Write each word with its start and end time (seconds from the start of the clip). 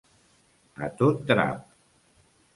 A 0.87 0.89
tot 1.03 1.21
drap. 1.33 1.61